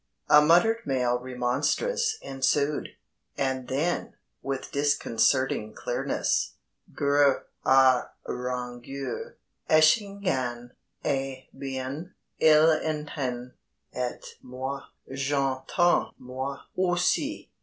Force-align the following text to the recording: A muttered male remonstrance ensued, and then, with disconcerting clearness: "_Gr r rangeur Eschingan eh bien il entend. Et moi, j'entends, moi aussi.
A 0.31 0.41
muttered 0.41 0.79
male 0.83 1.19
remonstrance 1.19 2.17
ensued, 2.23 2.89
and 3.37 3.67
then, 3.67 4.15
with 4.41 4.71
disconcerting 4.71 5.75
clearness: 5.75 6.55
"_Gr 6.91 7.43
r 7.63 8.11
rangeur 8.25 9.37
Eschingan 9.69 10.71
eh 11.05 11.41
bien 11.55 12.15
il 12.39 12.71
entend. 12.71 13.51
Et 13.93 14.25
moi, 14.41 14.85
j'entends, 15.13 16.11
moi 16.17 16.61
aussi. 16.75 17.49